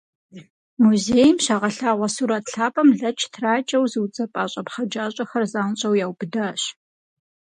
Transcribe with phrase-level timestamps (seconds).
[0.83, 6.61] Музейм щагъэлъагъуэ сурэт лъапӏэм лэч тракӏэу зыуцӏэпӏа щӏэпхъэджащӏэхэр занщӏэу яубыдащ.